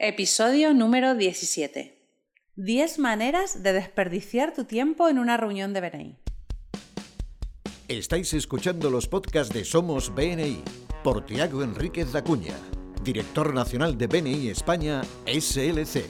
[0.00, 1.96] Episodio número 17.
[2.56, 6.18] 10 maneras de desperdiciar tu tiempo en una reunión de BNI.
[7.86, 10.64] Estáis escuchando los podcasts de Somos BNI
[11.04, 12.56] por Tiago Enríquez Dacuña,
[13.04, 16.06] director nacional de BNI España SLC.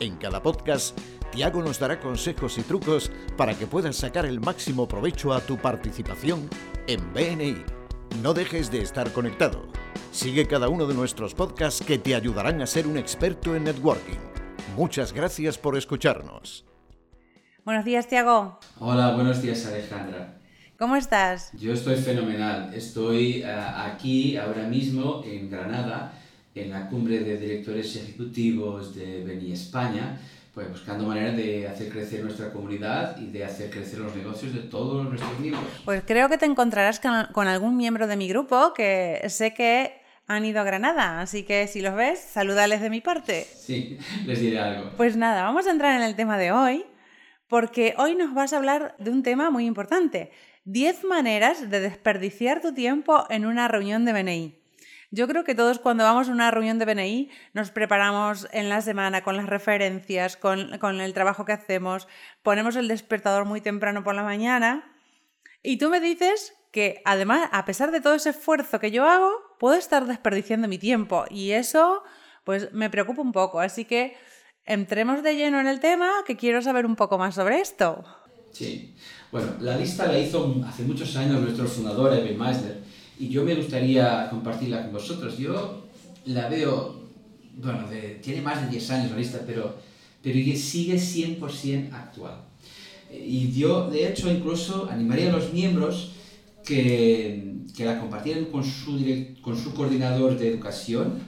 [0.00, 0.98] En cada podcast,
[1.30, 5.58] Tiago nos dará consejos y trucos para que puedas sacar el máximo provecho a tu
[5.58, 6.48] participación
[6.86, 7.64] en BNI.
[8.22, 9.68] No dejes de estar conectado.
[10.18, 14.18] Sigue cada uno de nuestros podcasts que te ayudarán a ser un experto en networking.
[14.76, 16.64] Muchas gracias por escucharnos.
[17.64, 18.58] Buenos días, Tiago.
[18.80, 20.40] Hola, buenos días, Alejandra.
[20.76, 21.52] ¿Cómo estás?
[21.52, 22.74] Yo estoy fenomenal.
[22.74, 23.46] Estoy uh,
[23.76, 26.12] aquí ahora mismo en Granada,
[26.52, 30.18] en la cumbre de directores ejecutivos de Beni España,
[30.52, 34.62] pues buscando maneras de hacer crecer nuestra comunidad y de hacer crecer los negocios de
[34.62, 35.64] todos nuestros miembros.
[35.84, 39.97] Pues creo que te encontrarás con, con algún miembro de mi grupo que sé que
[40.28, 43.44] han ido a Granada, así que si los ves, salúdales de mi parte.
[43.44, 44.92] Sí, les diré algo.
[44.96, 46.84] Pues nada, vamos a entrar en el tema de hoy,
[47.48, 50.30] porque hoy nos vas a hablar de un tema muy importante.
[50.64, 54.58] 10 maneras de desperdiciar tu tiempo en una reunión de BNI.
[55.10, 58.82] Yo creo que todos cuando vamos a una reunión de BNI nos preparamos en la
[58.82, 62.06] semana con las referencias, con, con el trabajo que hacemos,
[62.42, 64.92] ponemos el despertador muy temprano por la mañana
[65.62, 69.47] y tú me dices que además, a pesar de todo ese esfuerzo que yo hago,
[69.58, 72.02] puedo estar desperdiciando mi tiempo y eso
[72.44, 73.60] pues me preocupa un poco.
[73.60, 74.16] Así que
[74.64, 78.04] entremos de lleno en el tema, que quiero saber un poco más sobre esto.
[78.52, 78.94] Sí,
[79.30, 82.78] bueno, la lista la hizo hace muchos años nuestro fundador, Evan Meisner,
[83.18, 85.36] y yo me gustaría compartirla con vosotros.
[85.36, 85.84] Yo
[86.24, 87.02] la veo,
[87.56, 87.86] bueno,
[88.22, 89.76] tiene más de 10 años la lista, pero,
[90.22, 92.40] pero sigue 100% actual.
[93.10, 96.12] Y yo, de hecho, incluso animaría a los miembros
[96.68, 99.00] que, que la compartieran con su,
[99.40, 101.18] con su coordinador de educación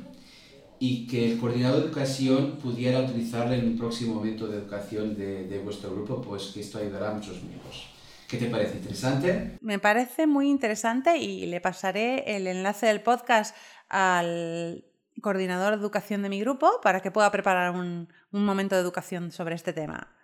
[0.79, 5.49] y que el coordinador de educación pudiera utilizarla en un próximo momento de educación de,
[5.49, 7.89] de, vuestro grupo, pues que esto ayudará a muchos miembros.
[8.29, 8.77] ¿Qué te parece?
[8.77, 9.59] ¿Interesante?
[9.63, 13.57] Me parece muy interesante y le pasaré el enlace del podcast
[13.89, 14.85] al
[15.23, 19.33] coordinador de educación de mi grupo para que pueda preparar un, un momento de educación
[19.33, 20.15] sobre este tema.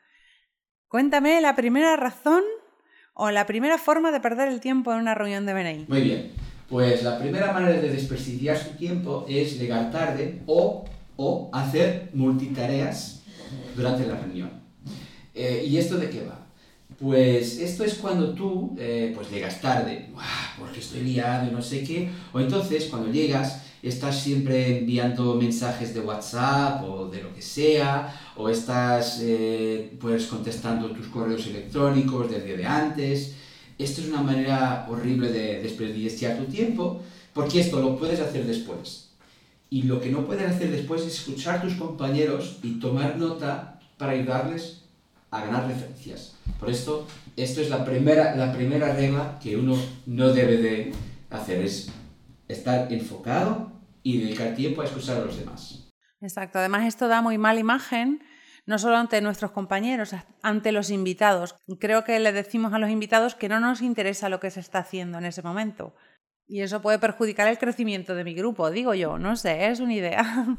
[0.89, 2.43] Cuéntame la primera razón
[3.17, 5.87] o la primera forma de perder el tiempo en una reunión de BNI?
[5.89, 6.33] Muy bien.
[6.69, 10.85] Pues la primera manera de desperdiciar su tiempo es llegar tarde o,
[11.17, 13.23] o hacer multitareas
[13.75, 14.51] durante la reunión.
[15.35, 16.47] Eh, ¿Y esto de qué va?
[16.99, 20.09] Pues esto es cuando tú eh, pues llegas tarde,
[20.59, 25.95] porque estoy liado y no sé qué, o entonces cuando llegas estás siempre enviando mensajes
[25.95, 32.31] de WhatsApp o de lo que sea, o estás eh, pues contestando tus correos electrónicos
[32.31, 33.35] del día de antes.
[33.79, 37.01] Esto es una manera horrible de desperdiciar tu tiempo,
[37.33, 39.11] porque esto lo puedes hacer después.
[39.71, 43.79] Y lo que no puedes hacer después es escuchar a tus compañeros y tomar nota
[43.99, 44.83] para ayudarles
[45.31, 46.35] a ganar referencias.
[46.59, 49.77] Por esto, esto es la primera, la primera regla que uno
[50.07, 50.93] no debe de
[51.31, 51.89] hacer, es
[52.49, 53.76] estar enfocado
[54.07, 55.91] y dedicar tiempo a escuchar a los demás.
[56.21, 58.23] Exacto, además esto da muy mala imagen,
[58.65, 61.57] no solo ante nuestros compañeros, ante los invitados.
[61.81, 64.79] Creo que le decimos a los invitados que no nos interesa lo que se está
[64.79, 65.97] haciendo en ese momento.
[66.47, 69.95] Y eso puede perjudicar el crecimiento de mi grupo, digo yo, no sé, es una
[69.95, 70.57] idea.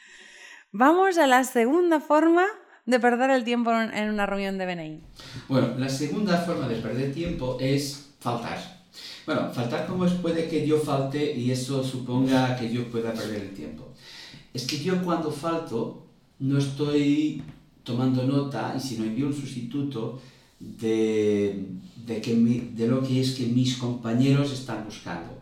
[0.72, 2.44] Vamos a la segunda forma
[2.86, 5.04] de perder el tiempo en una reunión de BNI.
[5.46, 8.79] Bueno, la segunda forma de perder tiempo es faltar.
[9.26, 13.42] Bueno, faltar como es puede que yo falte y eso suponga que yo pueda perder
[13.42, 13.88] el tiempo.
[14.52, 16.06] Es que yo cuando falto
[16.38, 17.42] no estoy
[17.84, 20.20] tomando nota y si no envío un sustituto
[20.58, 21.64] de,
[22.06, 25.38] de, que de lo que es que mis compañeros están buscando.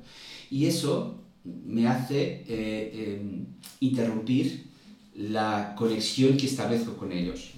[0.51, 3.47] Y eso me hace eh, em,
[3.81, 4.67] interrumpir
[5.15, 7.51] la conexión que establezco con ellos.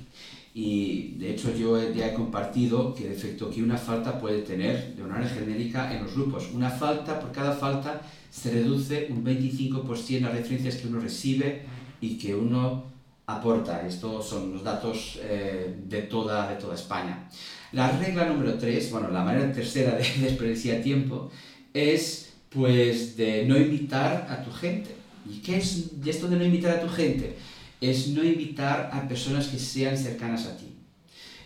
[0.52, 4.96] Y de hecho yo ya he compartido que el efecto que una falta puede tener
[4.96, 6.50] de manera genérica en los grupos.
[6.52, 8.00] Una falta, por cada falta
[8.30, 11.62] se reduce un 25% las referencias que uno recibe
[12.00, 12.84] y que uno
[13.26, 13.86] aporta.
[13.86, 17.28] Estos son los datos eh, de, toda, de toda España.
[17.72, 21.30] La regla número 3, bueno, la manera tercera de desperdiciar tiempo
[21.72, 24.96] es pues de no invitar a tu gente.
[25.28, 27.36] ¿Y qué es esto de no invitar a tu gente?
[27.80, 30.74] Es no invitar a personas que sean cercanas a ti.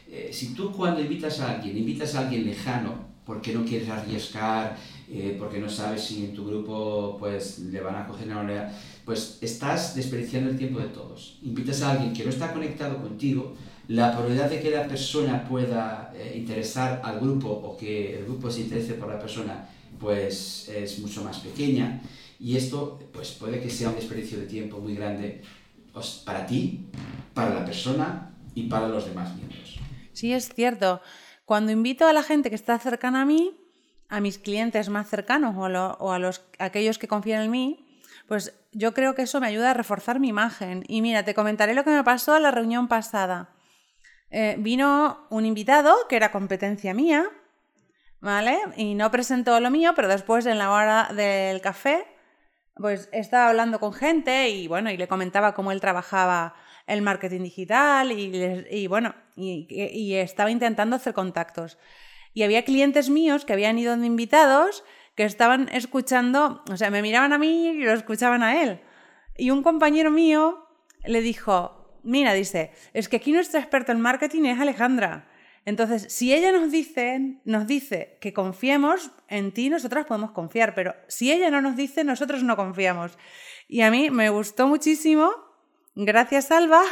[0.09, 4.77] Eh, si tú cuando invitas a alguien, invitas a alguien lejano, porque no quieres arriesgar,
[5.11, 8.73] eh, porque no sabes si en tu grupo pues le van a coger una
[9.05, 11.39] pues estás desperdiciando el tiempo de todos.
[11.43, 13.55] Invitas a alguien que no está conectado contigo,
[13.89, 18.51] la probabilidad de que la persona pueda eh, interesar al grupo o que el grupo
[18.51, 22.01] se interese por la persona pues es mucho más pequeña
[22.41, 25.43] y esto pues puede que sea un desperdicio de tiempo muy grande
[26.25, 26.87] para ti,
[27.35, 29.79] para la persona y para los demás miembros.
[30.13, 31.01] Sí, es cierto.
[31.45, 33.57] Cuando invito a la gente que está cercana a mí,
[34.09, 38.95] a mis clientes más cercanos o a, los, aquellos que confían en mí, pues yo
[38.95, 40.85] creo que eso me ayuda a reforzar mi imagen.
[40.89, 43.51] Y mira, te comentaré lo que me pasó en la reunión pasada.
[44.31, 47.25] Eh, vino un invitado que era competencia mía,
[48.21, 48.59] ¿vale?
[48.77, 52.05] Y no presentó lo mío, pero después en la hora del café,
[52.77, 56.55] pues estaba hablando con gente y bueno, y le comentaba cómo él trabajaba
[56.87, 61.79] el marketing digital y, bueno, y, estaba intentando hacer contactos.
[62.35, 64.85] Y había clientes míos que habían ido de invitados
[65.15, 68.81] que estaban escuchando, o sea, me miraban a mí y lo escuchaban a él.
[69.37, 70.67] Y un compañero mío
[71.05, 75.29] le dijo, mira, dice, es que aquí nuestra experta en marketing es Alejandra.
[75.67, 80.95] Entonces, si ella nos dice, nos dice que confiemos en ti, nosotros podemos confiar, pero
[81.09, 83.13] si ella no nos dice, nosotros no confiamos.
[83.67, 85.31] Y a mí me gustó muchísimo,
[85.95, 86.83] gracias Alba,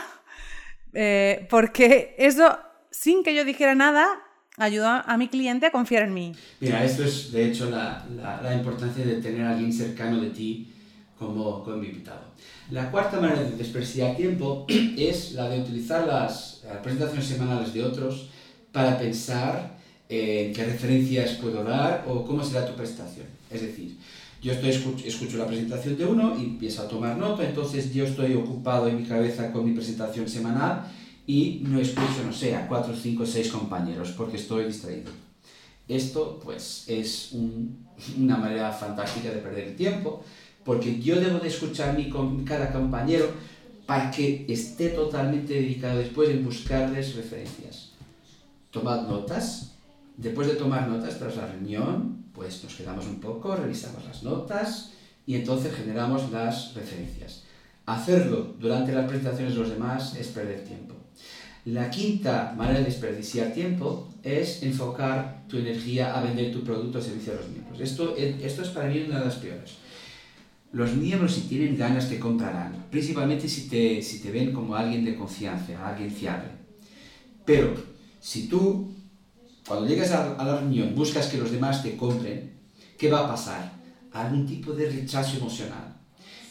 [0.94, 2.58] eh, porque eso,
[2.90, 4.08] sin que yo dijera nada,
[4.56, 6.32] ayudó a mi cliente a confiar en mí.
[6.60, 8.06] Mira, esto es de hecho la,
[8.42, 10.72] la, importancia de tener a alguien cercano de ti
[11.18, 12.32] como, como invitado.
[12.70, 14.66] La cuarta manera de despreciar tiempo
[14.96, 18.30] es la de utilizar las presentaciones semanales de otros
[18.72, 19.78] para pensar
[20.08, 23.26] en qué referencias puedo dar o cómo será tu prestación.
[23.50, 23.96] Es decir,
[24.42, 24.70] yo estoy,
[25.06, 28.96] escucho, la presentación de uno y empiezo a tomar nota, entonces yo estoy ocupado en
[28.96, 30.90] mi cabeza con mi presentación semanal
[31.26, 35.12] y no escucho, no sé, a cuatro, cinco, seis compañeros porque estoy distraído.
[35.86, 37.32] Esto, pues, es
[38.18, 40.24] una manera fantástica de perder el tiempo,
[40.64, 42.10] porque yo debo de escuchar mi,
[42.44, 43.30] cada compañero
[43.86, 47.91] para que esté totalmente dedicado después en buscarles referencias
[48.72, 49.76] tomad notas.
[50.16, 54.92] Después de tomar notas tras la reunión, pues nos quedamos un poco, revisamos las notas
[55.26, 57.44] y entonces generamos las referencias.
[57.86, 60.94] Hacerlo durante las presentaciones de los demás es perder tiempo.
[61.64, 67.02] La quinta manera de desperdiciar tiempo es enfocar tu energía a vender tu producto o
[67.02, 67.80] servicio a los miembros.
[67.80, 69.74] Esto, esto es para mí una de las peores.
[70.72, 75.04] Los miembros si tienen ganas te comprarán, principalmente si te, si te ven como alguien
[75.04, 76.48] de confianza, alguien fiable.
[77.44, 77.74] Pero
[78.22, 78.94] si tú,
[79.66, 82.52] cuando llegas a, la reunión, buscas que los demás te compren,
[82.96, 83.72] ¿qué va a pasar?
[84.12, 85.96] Algún tipo de rechazo emocional.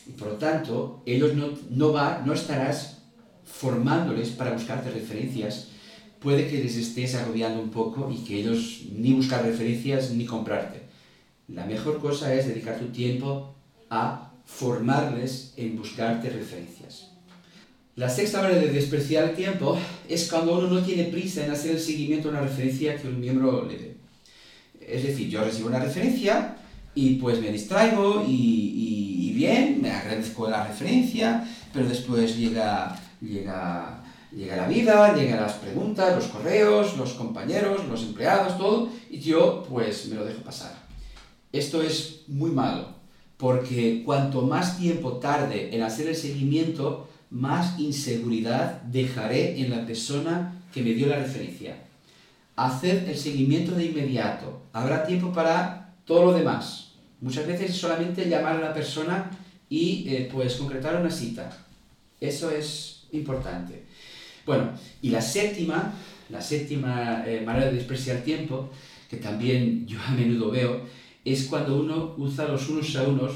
[0.05, 2.97] Y por lo tanto, ellos no, no, va, no estarás
[3.45, 5.69] formándoles para buscarte referencias.
[6.19, 10.81] Puede que les estés agobiando un poco y que ellos ni buscar referencias ni comprarte.
[11.47, 13.55] La mejor cosa es dedicar tu tiempo
[13.89, 17.10] a formarles en buscarte referencias.
[18.01, 19.77] La sexta manera de despreciar el tiempo
[20.09, 23.19] es cuando uno no tiene prisa en hacer el seguimiento a una referencia que un
[23.19, 23.95] miembro le dé.
[24.79, 26.57] Es decir, yo recibo una referencia
[26.95, 34.03] y pues me distraigo y, bien, me agradezco la referencia, pero después llega, llega,
[34.35, 39.63] llega la vida, llegan las preguntas, los correos, los compañeros, los empleados, todo, y yo
[39.69, 40.73] pues me lo dejo pasar.
[41.51, 42.95] Esto es muy malo,
[43.37, 50.61] porque cuanto más tiempo tarde en hacer el seguimiento, más inseguridad dejaré en la persona
[50.73, 51.77] que me dio la referencia.
[52.55, 54.61] Hacer el seguimiento de inmediato.
[54.73, 56.91] Habrá tiempo para todo lo demás.
[57.21, 59.31] Muchas veces solamente llamar a la persona
[59.69, 61.49] y eh, pues concretar una cita.
[62.19, 63.83] Eso es importante.
[64.45, 65.93] Bueno, y la séptima,
[66.29, 68.69] la séptima eh, manera de despreciar tiempo,
[69.09, 70.85] que también yo a menudo veo,
[71.23, 73.31] es cuando uno usa los unos a unos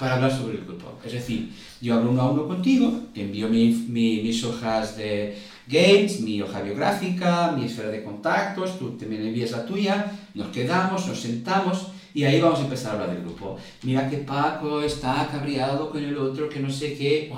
[0.00, 0.98] para hablar sobre el grupo.
[1.04, 1.52] Es decir,
[1.82, 5.36] yo hablo uno a uno contigo, te envío mis hojas de
[5.68, 11.06] games, mi hoja biográfica, mi esfera de contactos, tú también envías la tuya, nos quedamos,
[11.06, 13.58] nos sentamos y ahí vamos a empezar a hablar del grupo.
[13.82, 17.30] Mira que Paco está cabreado con el otro, que no sé qué.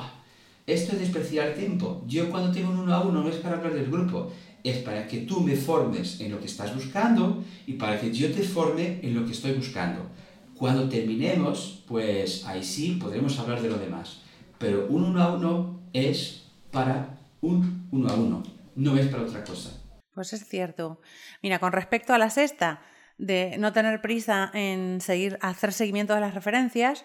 [0.64, 2.04] Esto es despreciar tiempo.
[2.06, 4.30] Yo cuando tengo un uno a uno no es para hablar del grupo,
[4.62, 8.30] es para que tú me formes en lo que estás buscando y para que yo
[8.30, 10.06] te forme en lo que estoy buscando.
[10.62, 14.22] Cuando terminemos, pues ahí sí podremos hablar de lo demás.
[14.58, 18.44] Pero un uno a uno es para un uno a uno,
[18.76, 19.82] no es para otra cosa.
[20.14, 21.00] Pues es cierto.
[21.42, 22.80] Mira, con respecto a la sexta,
[23.18, 27.04] de no tener prisa en seguir, hacer seguimiento de las referencias,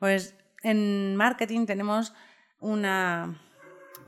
[0.00, 0.34] pues
[0.64, 2.12] en marketing tenemos
[2.58, 3.40] una,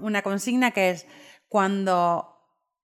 [0.00, 1.06] una consigna que es
[1.46, 2.36] cuando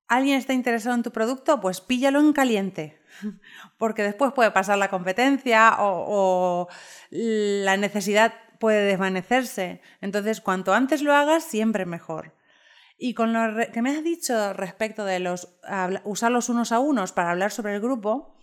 [0.06, 3.02] alguien está interesado en tu producto, pues píllalo en caliente.
[3.78, 6.68] porque después puede pasar la competencia o,
[7.10, 9.80] la necesidad puede desvanecerse.
[10.00, 12.34] Entonces, cuanto antes lo hagas, siempre mejor.
[12.96, 15.56] Y con lo que me has dicho respecto de los,
[16.04, 18.36] usar los unos a unos para hablar sobre el grupo,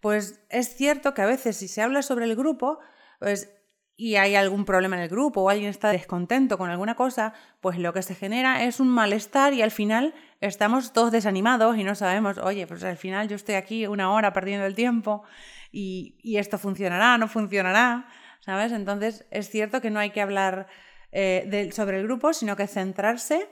[0.00, 2.78] pues es cierto que a veces si se habla sobre el grupo,
[3.18, 3.50] pues
[3.96, 7.78] y hay algún problema en el grupo o alguien está descontento con alguna cosa, pues
[7.78, 11.94] lo que se genera es un malestar y al final estamos todos desanimados y no
[11.94, 15.22] sabemos, oye, pues al final yo estoy aquí una hora perdiendo el tiempo
[15.70, 18.08] y, esto funcionará, no funcionará,
[18.40, 18.72] ¿sabes?
[18.72, 20.66] Entonces es cierto que no hay que hablar
[21.12, 23.48] eh, sobre el grupo, sino que centrarse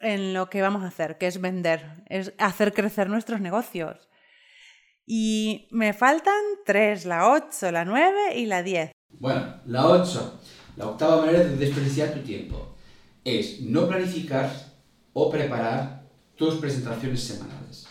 [0.00, 4.08] en lo que vamos a hacer, que es vender, es hacer crecer nuestros negocios.
[5.06, 8.92] Y me faltan tres, la 8, la 9 y la 10.
[9.18, 10.40] Bueno, la 8,
[10.76, 12.74] la octava manera de desperdiciar tu tiempo,
[13.24, 14.50] es no planificar
[15.12, 16.04] o preparar
[16.36, 17.86] tus presentaciones semanales.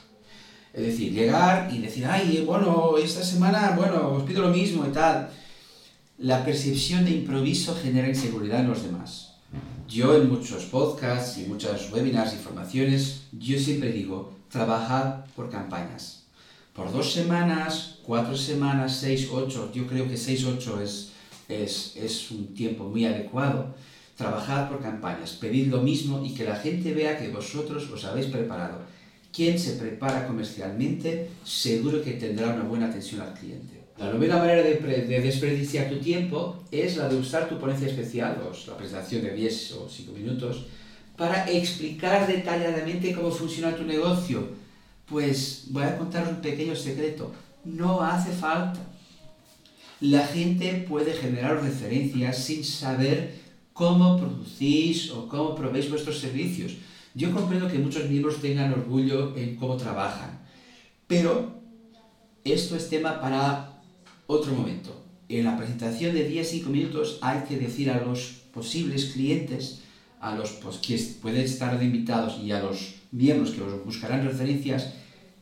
[0.73, 4.91] Es decir, llegar y decir, ay, bueno, esta semana, bueno, os pido lo mismo y
[4.91, 5.29] tal.
[6.17, 9.35] La percepción de improviso genera inseguridad en los demás.
[9.87, 16.23] Yo en muchos podcasts y muchas webinars y formaciones, yo siempre digo, trabajad por campañas.
[16.73, 21.08] Por dos semanas, cuatro semanas, seis, ocho, yo creo que seis, ocho es
[21.49, 23.75] es, un tiempo muy adecuado.
[24.15, 28.27] Trabajad por campañas, pedid lo mismo y que la gente vea que vosotros os habéis
[28.27, 28.79] preparado.
[29.33, 33.79] Quien se prepara comercialmente seguro que tendrá una buena atención al cliente.
[33.97, 38.41] La novena manera de, de desperdiciar tu tiempo es la de usar tu ponencia especial,
[38.41, 40.67] o la presentación de 10 o 5 minutos,
[41.17, 44.47] para explicar detalladamente cómo funciona tu negocio.
[45.05, 47.31] Pues voy a contar un pequeño secreto.
[47.65, 48.79] No hace falta
[50.01, 53.35] la gente puede generar referencias sin saber
[53.73, 56.73] cómo producís o cómo proveéis vuestros servicios.
[57.15, 60.39] Yo comprendo que muchos miembros tengan orgullo en cómo trabajan,
[61.07, 61.61] pero
[62.43, 63.81] esto es tema para
[64.27, 65.03] otro momento.
[65.27, 69.81] En la presentación de 10-5 minutos hay que decir a los posibles clientes,
[70.19, 70.51] a los
[70.81, 74.93] que pueden estar de invitados y a los miembros que os buscarán referencias,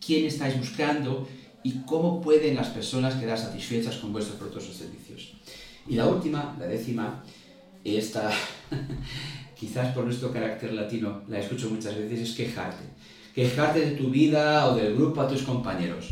[0.05, 1.27] quién estáis buscando,
[1.63, 5.33] y cómo pueden las personas quedar satisfechas con vuestros productos o servicios.
[5.87, 7.23] Y la última, la décima,
[7.83, 8.29] esta,
[9.59, 12.83] quizás por nuestro carácter latino, la escucho muchas veces, es quejarte.
[13.33, 16.09] Quejarte de tu vida o del grupo a tus compañeros.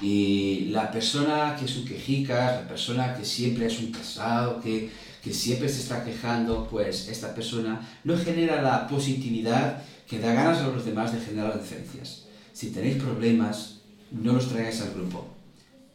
[0.00, 4.90] Y la persona que es un quejica, la persona que siempre es un pesado, que,
[5.22, 10.58] que siempre se está quejando, pues esta persona no genera la positividad que da ganas
[10.58, 12.24] a los demás de generar diferencias.
[12.52, 13.77] Si tenéis problemas,
[14.10, 15.26] no los traigáis al grupo.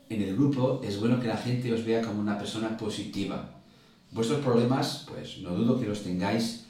[0.10, 3.50] En el grupo es bueno que la gente os vea como una persona positiva.
[4.12, 6.68] Vuestros problemas, pues no dudo que los tengáis,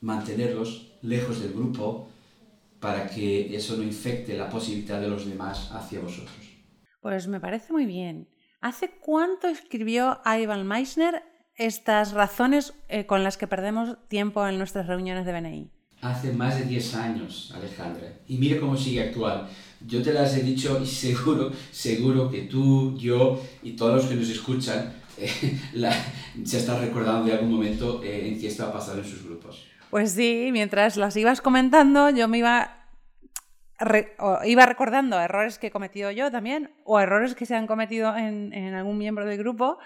[0.00, 2.08] mantenerlos lejos del grupo
[2.80, 6.36] para que eso no infecte la posibilidad de los demás hacia vosotros.
[7.00, 8.28] Pues me parece muy bien.
[8.60, 11.22] ¿Hace cuánto escribió Ivan Meissner
[11.56, 15.81] estas razones eh, con las que perdemos tiempo en nuestras reuniones de BNI?
[16.02, 18.08] Hace más de 10 años, Alejandra.
[18.26, 19.48] Y mire cómo sigue actual.
[19.86, 24.16] Yo te las he dicho y seguro, seguro que tú, yo y todos los que
[24.16, 25.30] nos escuchan eh,
[26.44, 29.64] se están recordando de algún momento eh, en que esto ha pasado en sus grupos.
[29.90, 32.88] Pues sí, mientras las ibas comentando, yo me iba,
[34.44, 38.52] iba recordando errores que he cometido yo también o errores que se han cometido en,
[38.52, 39.78] en algún miembro del grupo.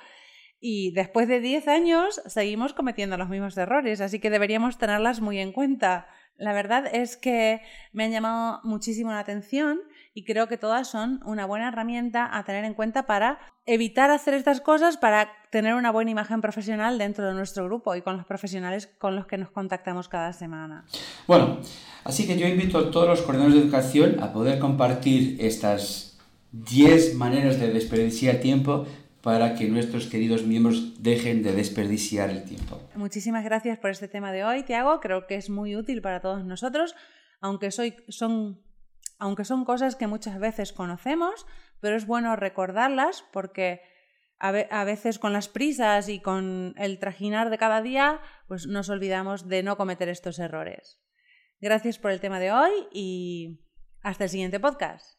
[0.61, 5.39] Y después de 10 años seguimos cometiendo los mismos errores, así que deberíamos tenerlas muy
[5.39, 6.07] en cuenta.
[6.39, 9.81] La verdad es que me han llamado muchísimo la atención
[10.13, 14.35] y creo que todas son una buena herramienta a tener en cuenta para evitar hacer
[14.35, 18.27] estas cosas, para tener una buena imagen profesional dentro de nuestro grupo y con los
[18.27, 20.85] profesionales con los que nos contactamos cada semana.
[21.27, 21.59] Bueno,
[22.05, 26.19] así que yo invito a todos los coordinadores de educación a poder compartir estas
[26.53, 28.87] 10 maneras de desperdiciar tiempo
[29.27, 32.81] para que nuestros queridos miembros dejen de desperdiciar el tiempo.
[32.95, 35.01] Muchísimas gracias por este tema de hoy, Tiago.
[35.01, 36.95] Creo que es muy útil para todos nosotros,
[37.41, 38.63] aunque, son,
[39.19, 41.45] son cosas que muchas veces conocemos,
[41.81, 43.81] pero es bueno recordarlas porque
[44.39, 49.49] a, veces con las prisas y con el trajinar de cada día, pues nos olvidamos
[49.49, 51.01] de no cometer estos errores.
[51.61, 53.59] Gracias por el tema de hoy y
[54.03, 55.19] hasta el siguiente podcast.